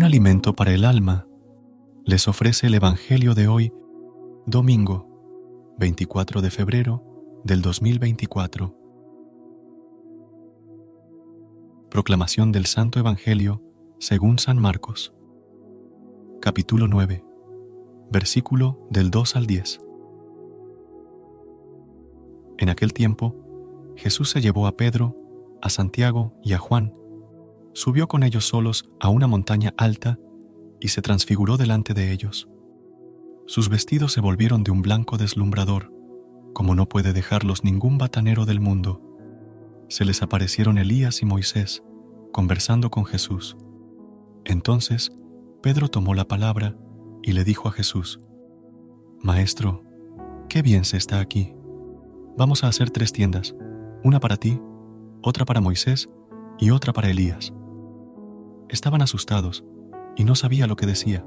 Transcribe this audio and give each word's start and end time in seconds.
Un 0.00 0.04
alimento 0.04 0.54
para 0.54 0.72
el 0.72 0.86
alma 0.86 1.26
les 2.06 2.26
ofrece 2.26 2.68
el 2.68 2.74
Evangelio 2.74 3.34
de 3.34 3.48
hoy, 3.48 3.70
domingo 4.46 5.74
24 5.78 6.40
de 6.40 6.50
febrero 6.50 7.04
del 7.44 7.60
2024. 7.60 8.74
Proclamación 11.90 12.50
del 12.50 12.64
Santo 12.64 12.98
Evangelio 12.98 13.62
según 13.98 14.38
San 14.38 14.56
Marcos, 14.56 15.12
capítulo 16.40 16.88
9, 16.88 17.22
versículo 18.10 18.88
del 18.88 19.10
2 19.10 19.36
al 19.36 19.46
10. 19.46 19.82
En 22.56 22.70
aquel 22.70 22.94
tiempo, 22.94 23.36
Jesús 23.96 24.30
se 24.30 24.40
llevó 24.40 24.66
a 24.66 24.78
Pedro, 24.78 25.14
a 25.60 25.68
Santiago 25.68 26.32
y 26.42 26.54
a 26.54 26.58
Juan, 26.58 26.94
subió 27.72 28.08
con 28.08 28.22
ellos 28.22 28.46
solos 28.46 28.88
a 29.00 29.08
una 29.08 29.26
montaña 29.26 29.74
alta 29.76 30.18
y 30.80 30.88
se 30.88 31.02
transfiguró 31.02 31.56
delante 31.56 31.94
de 31.94 32.12
ellos. 32.12 32.48
Sus 33.46 33.68
vestidos 33.68 34.12
se 34.12 34.20
volvieron 34.20 34.62
de 34.62 34.70
un 34.70 34.82
blanco 34.82 35.18
deslumbrador, 35.18 35.92
como 36.54 36.74
no 36.74 36.88
puede 36.88 37.12
dejarlos 37.12 37.64
ningún 37.64 37.98
batanero 37.98 38.46
del 38.46 38.60
mundo. 38.60 39.02
Se 39.88 40.04
les 40.04 40.22
aparecieron 40.22 40.78
Elías 40.78 41.22
y 41.22 41.26
Moisés, 41.26 41.82
conversando 42.32 42.90
con 42.90 43.04
Jesús. 43.04 43.56
Entonces 44.44 45.12
Pedro 45.62 45.88
tomó 45.88 46.14
la 46.14 46.26
palabra 46.26 46.76
y 47.22 47.32
le 47.32 47.44
dijo 47.44 47.68
a 47.68 47.72
Jesús, 47.72 48.20
Maestro, 49.22 49.84
qué 50.48 50.62
bien 50.62 50.84
se 50.84 50.96
está 50.96 51.20
aquí. 51.20 51.54
Vamos 52.36 52.64
a 52.64 52.68
hacer 52.68 52.90
tres 52.90 53.12
tiendas, 53.12 53.54
una 54.02 54.20
para 54.20 54.36
ti, 54.36 54.60
otra 55.22 55.44
para 55.44 55.60
Moisés 55.60 56.08
y 56.58 56.70
otra 56.70 56.92
para 56.92 57.10
Elías. 57.10 57.52
Estaban 58.70 59.02
asustados 59.02 59.64
y 60.16 60.24
no 60.24 60.36
sabía 60.36 60.68
lo 60.68 60.76
que 60.76 60.86
decía. 60.86 61.24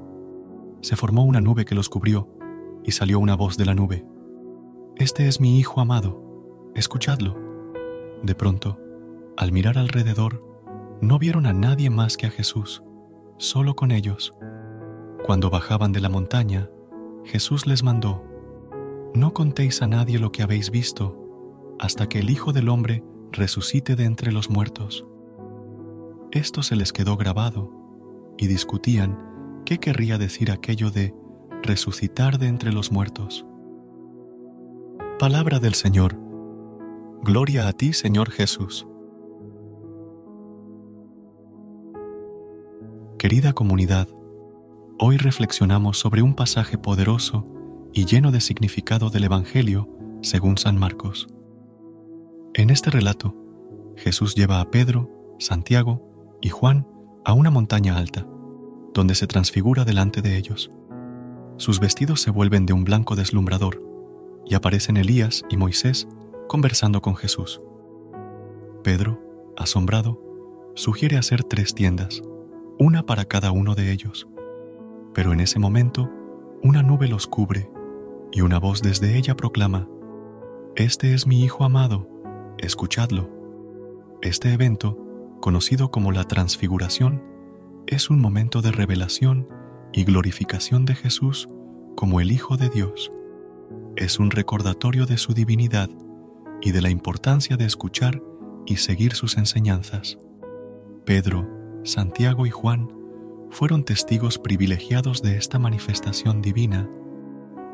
Se 0.80 0.96
formó 0.96 1.24
una 1.24 1.42
nube 1.42 1.66
que 1.66 1.74
los 1.74 1.90
cubrió 1.90 2.28
y 2.82 2.92
salió 2.92 3.18
una 3.18 3.36
voz 3.36 3.58
de 3.58 3.66
la 3.66 3.74
nube. 3.74 4.06
Este 4.96 5.28
es 5.28 5.40
mi 5.40 5.58
Hijo 5.58 5.80
amado, 5.80 6.72
escuchadlo. 6.74 7.36
De 8.22 8.34
pronto, 8.34 8.78
al 9.36 9.52
mirar 9.52 9.76
alrededor, 9.76 10.42
no 11.02 11.18
vieron 11.18 11.44
a 11.44 11.52
nadie 11.52 11.90
más 11.90 12.16
que 12.16 12.26
a 12.26 12.30
Jesús, 12.30 12.82
solo 13.36 13.76
con 13.76 13.90
ellos. 13.90 14.32
Cuando 15.26 15.50
bajaban 15.50 15.92
de 15.92 16.00
la 16.00 16.08
montaña, 16.08 16.70
Jesús 17.24 17.66
les 17.66 17.82
mandó, 17.82 18.24
No 19.14 19.34
contéis 19.34 19.82
a 19.82 19.86
nadie 19.86 20.18
lo 20.18 20.32
que 20.32 20.42
habéis 20.42 20.70
visto, 20.70 21.18
hasta 21.78 22.08
que 22.08 22.20
el 22.20 22.30
Hijo 22.30 22.52
del 22.52 22.70
Hombre 22.70 23.04
resucite 23.32 23.96
de 23.96 24.04
entre 24.04 24.32
los 24.32 24.48
muertos. 24.48 25.04
Esto 26.34 26.64
se 26.64 26.74
les 26.74 26.92
quedó 26.92 27.16
grabado 27.16 27.70
y 28.36 28.48
discutían 28.48 29.62
qué 29.64 29.78
querría 29.78 30.18
decir 30.18 30.50
aquello 30.50 30.90
de 30.90 31.14
resucitar 31.62 32.38
de 32.38 32.48
entre 32.48 32.72
los 32.72 32.90
muertos. 32.90 33.46
Palabra 35.20 35.60
del 35.60 35.74
Señor. 35.74 36.18
Gloria 37.22 37.68
a 37.68 37.72
ti, 37.72 37.92
Señor 37.92 38.32
Jesús. 38.32 38.84
Querida 43.16 43.52
comunidad, 43.52 44.08
hoy 44.98 45.18
reflexionamos 45.18 45.98
sobre 45.98 46.22
un 46.22 46.34
pasaje 46.34 46.76
poderoso 46.78 47.46
y 47.92 48.06
lleno 48.06 48.32
de 48.32 48.40
significado 48.40 49.08
del 49.08 49.22
Evangelio 49.22 49.88
según 50.20 50.58
San 50.58 50.80
Marcos. 50.80 51.28
En 52.54 52.70
este 52.70 52.90
relato, 52.90 53.36
Jesús 53.96 54.34
lleva 54.34 54.60
a 54.60 54.72
Pedro, 54.72 55.36
Santiago 55.38 56.13
y 56.44 56.50
Juan 56.50 56.86
a 57.24 57.32
una 57.32 57.50
montaña 57.50 57.96
alta, 57.96 58.26
donde 58.92 59.14
se 59.14 59.26
transfigura 59.26 59.86
delante 59.86 60.20
de 60.20 60.36
ellos. 60.36 60.70
Sus 61.56 61.80
vestidos 61.80 62.20
se 62.20 62.30
vuelven 62.30 62.66
de 62.66 62.74
un 62.74 62.84
blanco 62.84 63.16
deslumbrador, 63.16 63.82
y 64.44 64.54
aparecen 64.54 64.98
Elías 64.98 65.42
y 65.48 65.56
Moisés 65.56 66.06
conversando 66.46 67.00
con 67.00 67.16
Jesús. 67.16 67.62
Pedro, 68.82 69.22
asombrado, 69.56 70.20
sugiere 70.74 71.16
hacer 71.16 71.44
tres 71.44 71.74
tiendas, 71.74 72.20
una 72.78 73.06
para 73.06 73.24
cada 73.24 73.50
uno 73.50 73.74
de 73.74 73.90
ellos. 73.90 74.28
Pero 75.14 75.32
en 75.32 75.40
ese 75.40 75.58
momento, 75.58 76.10
una 76.62 76.82
nube 76.82 77.08
los 77.08 77.26
cubre, 77.26 77.70
y 78.32 78.42
una 78.42 78.58
voz 78.58 78.82
desde 78.82 79.16
ella 79.16 79.34
proclama, 79.34 79.88
Este 80.76 81.14
es 81.14 81.26
mi 81.26 81.42
Hijo 81.42 81.64
amado, 81.64 82.06
escuchadlo. 82.58 83.30
Este 84.20 84.52
evento 84.52 85.03
conocido 85.44 85.90
como 85.90 86.10
la 86.10 86.24
transfiguración, 86.24 87.22
es 87.86 88.08
un 88.08 88.18
momento 88.18 88.62
de 88.62 88.72
revelación 88.72 89.46
y 89.92 90.04
glorificación 90.04 90.86
de 90.86 90.94
Jesús 90.94 91.50
como 91.96 92.22
el 92.22 92.32
Hijo 92.32 92.56
de 92.56 92.70
Dios. 92.70 93.12
Es 93.94 94.18
un 94.18 94.30
recordatorio 94.30 95.04
de 95.04 95.18
su 95.18 95.34
divinidad 95.34 95.90
y 96.62 96.72
de 96.72 96.80
la 96.80 96.88
importancia 96.88 97.58
de 97.58 97.66
escuchar 97.66 98.22
y 98.64 98.76
seguir 98.76 99.12
sus 99.12 99.36
enseñanzas. 99.36 100.16
Pedro, 101.04 101.46
Santiago 101.82 102.46
y 102.46 102.50
Juan 102.50 102.90
fueron 103.50 103.84
testigos 103.84 104.38
privilegiados 104.38 105.20
de 105.20 105.36
esta 105.36 105.58
manifestación 105.58 106.40
divina 106.40 106.88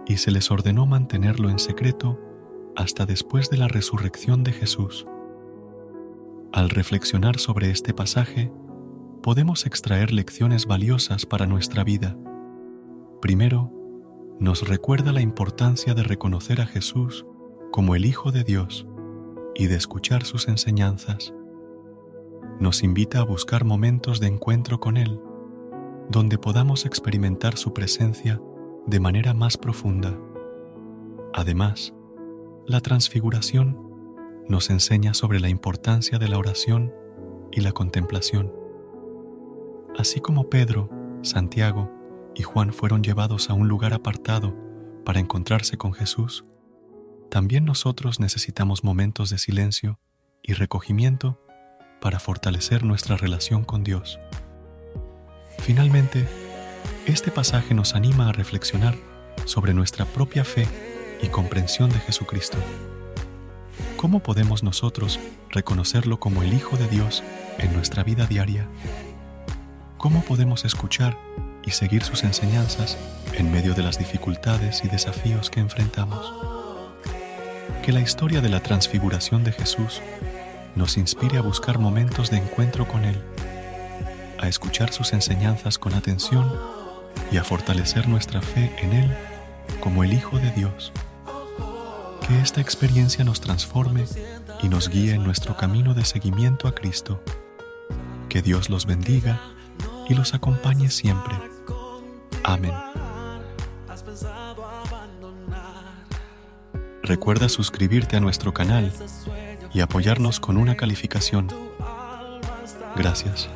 y 0.08 0.16
se 0.16 0.32
les 0.32 0.50
ordenó 0.50 0.86
mantenerlo 0.86 1.50
en 1.50 1.60
secreto 1.60 2.18
hasta 2.74 3.06
después 3.06 3.48
de 3.48 3.58
la 3.58 3.68
resurrección 3.68 4.42
de 4.42 4.54
Jesús. 4.54 5.06
Al 6.52 6.68
reflexionar 6.68 7.38
sobre 7.38 7.70
este 7.70 7.94
pasaje, 7.94 8.52
podemos 9.22 9.66
extraer 9.66 10.12
lecciones 10.12 10.66
valiosas 10.66 11.24
para 11.24 11.46
nuestra 11.46 11.84
vida. 11.84 12.16
Primero, 13.22 13.72
nos 14.40 14.66
recuerda 14.66 15.12
la 15.12 15.20
importancia 15.20 15.94
de 15.94 16.02
reconocer 16.02 16.60
a 16.60 16.66
Jesús 16.66 17.24
como 17.70 17.94
el 17.94 18.04
Hijo 18.04 18.32
de 18.32 18.42
Dios 18.42 18.84
y 19.54 19.68
de 19.68 19.76
escuchar 19.76 20.24
sus 20.24 20.48
enseñanzas. 20.48 21.32
Nos 22.58 22.82
invita 22.82 23.20
a 23.20 23.24
buscar 23.24 23.64
momentos 23.64 24.18
de 24.18 24.26
encuentro 24.26 24.80
con 24.80 24.96
Él, 24.96 25.20
donde 26.08 26.36
podamos 26.36 26.84
experimentar 26.84 27.58
su 27.58 27.72
presencia 27.72 28.40
de 28.86 28.98
manera 28.98 29.34
más 29.34 29.56
profunda. 29.56 30.18
Además, 31.32 31.94
la 32.66 32.80
transfiguración 32.80 33.89
nos 34.50 34.68
enseña 34.68 35.14
sobre 35.14 35.38
la 35.38 35.48
importancia 35.48 36.18
de 36.18 36.28
la 36.28 36.36
oración 36.36 36.92
y 37.52 37.60
la 37.60 37.70
contemplación. 37.70 38.52
Así 39.96 40.20
como 40.20 40.50
Pedro, 40.50 40.90
Santiago 41.22 41.90
y 42.34 42.42
Juan 42.42 42.72
fueron 42.72 43.02
llevados 43.02 43.48
a 43.48 43.54
un 43.54 43.68
lugar 43.68 43.94
apartado 43.94 44.54
para 45.04 45.20
encontrarse 45.20 45.78
con 45.78 45.92
Jesús, 45.92 46.44
también 47.30 47.64
nosotros 47.64 48.18
necesitamos 48.18 48.82
momentos 48.82 49.30
de 49.30 49.38
silencio 49.38 50.00
y 50.42 50.54
recogimiento 50.54 51.40
para 52.00 52.18
fortalecer 52.18 52.82
nuestra 52.82 53.16
relación 53.16 53.62
con 53.62 53.84
Dios. 53.84 54.18
Finalmente, 55.58 56.26
este 57.06 57.30
pasaje 57.30 57.72
nos 57.72 57.94
anima 57.94 58.28
a 58.28 58.32
reflexionar 58.32 58.96
sobre 59.44 59.74
nuestra 59.74 60.06
propia 60.06 60.44
fe 60.44 60.66
y 61.22 61.28
comprensión 61.28 61.90
de 61.90 62.00
Jesucristo 62.00 62.58
¿cómo 64.00 64.20
podemos 64.20 64.62
nosotros 64.62 65.20
reconocerlo 65.50 66.18
como 66.18 66.42
el 66.42 66.54
Hijo 66.54 66.78
de 66.78 66.88
Dios 66.88 67.22
en 67.58 67.74
nuestra 67.74 68.02
vida 68.02 68.24
diaria? 68.24 68.66
¿Cómo 69.98 70.24
podemos 70.24 70.64
escuchar 70.64 71.18
y 71.66 71.72
seguir 71.72 72.02
sus 72.02 72.24
enseñanzas 72.24 72.96
en 73.34 73.52
medio 73.52 73.74
de 73.74 73.82
las 73.82 73.98
dificultades 73.98 74.82
y 74.86 74.88
desafíos 74.88 75.50
que 75.50 75.60
enfrentamos? 75.60 76.32
Que 77.82 77.92
la 77.92 78.00
historia 78.00 78.40
de 78.40 78.48
la 78.48 78.62
transfiguración 78.62 79.44
de 79.44 79.52
Jesús 79.52 80.00
nos 80.74 80.96
inspire 80.96 81.36
a 81.36 81.42
buscar 81.42 81.78
momentos 81.78 82.30
de 82.30 82.38
encuentro 82.38 82.88
con 82.88 83.04
Él, 83.04 83.20
a 84.38 84.48
escuchar 84.48 84.94
sus 84.94 85.12
enseñanzas 85.12 85.78
con 85.78 85.92
atención 85.92 86.50
y 87.30 87.36
a 87.36 87.44
fortalecer 87.44 88.08
nuestra 88.08 88.40
fe 88.40 88.74
en 88.78 88.94
Él 88.94 89.10
como 89.80 90.04
el 90.04 90.14
Hijo 90.14 90.38
de 90.38 90.52
Dios. 90.52 90.90
Que 92.30 92.40
esta 92.40 92.60
experiencia 92.60 93.24
nos 93.24 93.40
transforme 93.40 94.04
y 94.62 94.68
nos 94.68 94.88
guíe 94.88 95.14
en 95.14 95.24
nuestro 95.24 95.56
camino 95.56 95.94
de 95.94 96.04
seguimiento 96.04 96.68
a 96.68 96.74
Cristo. 96.76 97.20
Que 98.28 98.40
Dios 98.40 98.70
los 98.70 98.86
bendiga 98.86 99.40
y 100.08 100.14
los 100.14 100.32
acompañe 100.32 100.90
siempre. 100.90 101.34
Amén. 102.44 102.72
Recuerda 107.02 107.48
suscribirte 107.48 108.16
a 108.16 108.20
nuestro 108.20 108.54
canal 108.54 108.92
y 109.74 109.80
apoyarnos 109.80 110.38
con 110.38 110.56
una 110.56 110.76
calificación. 110.76 111.48
Gracias. 112.94 113.48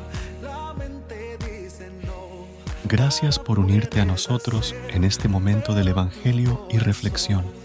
Gracias 2.83 3.39
por 3.39 3.57
unirte 3.57 4.01
a 4.01 4.05
nosotros 4.05 4.75
en 4.89 5.05
este 5.05 5.29
momento 5.29 5.73
del 5.73 5.87
Evangelio 5.87 6.67
y 6.69 6.79
reflexión. 6.79 7.64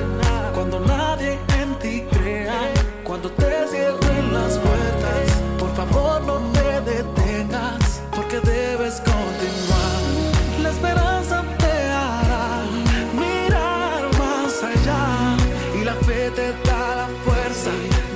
Te 16.35 16.51
da 16.67 16.95
la 16.95 17.07
fuerza 17.23 17.71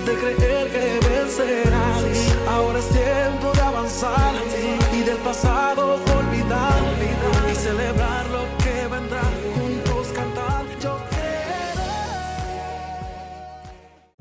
de 0.05 0.13
creer 0.15 0.71
que 0.71 1.07
vencerás. 1.07 2.03
Ahora 2.47 2.79
es 2.79 2.89
tiempo 2.89 3.51
de 3.53 3.61
avanzar 3.61 4.33
y 4.93 5.03
del 5.03 5.17
pasado 5.17 5.74